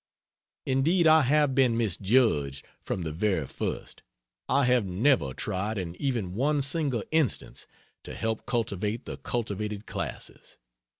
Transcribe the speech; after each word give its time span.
Indeed 0.65 1.05
I 1.05 1.21
have 1.21 1.53
been 1.53 1.77
misjudged, 1.77 2.65
from 2.81 3.03
the 3.03 3.11
very 3.11 3.45
first. 3.45 4.01
I 4.49 4.65
have 4.65 4.83
never 4.83 5.31
tried 5.35 5.77
in 5.77 5.95
even 6.01 6.33
one 6.33 6.63
single 6.63 7.03
instance, 7.11 7.67
to 8.05 8.15
help 8.15 8.47
cultivate 8.47 9.05
the 9.05 9.17
cultivated 9.17 9.85
classes. 9.85 10.57